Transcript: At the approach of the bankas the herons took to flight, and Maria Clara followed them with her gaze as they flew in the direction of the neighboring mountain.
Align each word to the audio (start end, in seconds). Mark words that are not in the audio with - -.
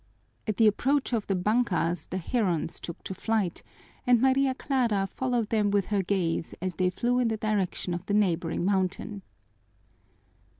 At 0.47 0.57
the 0.57 0.65
approach 0.65 1.13
of 1.13 1.27
the 1.27 1.35
bankas 1.35 2.07
the 2.09 2.17
herons 2.17 2.79
took 2.79 3.03
to 3.03 3.13
flight, 3.13 3.61
and 4.07 4.19
Maria 4.19 4.55
Clara 4.55 5.05
followed 5.05 5.49
them 5.49 5.69
with 5.69 5.85
her 5.93 6.01
gaze 6.01 6.55
as 6.59 6.73
they 6.73 6.89
flew 6.89 7.19
in 7.19 7.27
the 7.27 7.37
direction 7.37 7.93
of 7.93 8.07
the 8.07 8.15
neighboring 8.15 8.65
mountain. 8.65 9.21